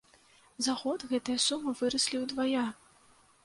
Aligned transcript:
За 0.67 0.75
год 0.79 1.05
гэтыя 1.11 1.43
сумы 1.45 1.77
выраслі 1.85 2.25
ўдвая! 2.25 2.67